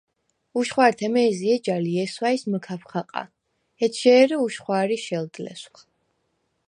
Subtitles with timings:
[0.59, 3.23] უშხვა̄რთე მე̄ზი ეჯა ლი, ჲესვა̄̈ჲს მჷქაფ ხაყა,
[3.85, 5.77] ეჯჟ’ ე̄რე უშხვა̄რი შელდ ლესვხ.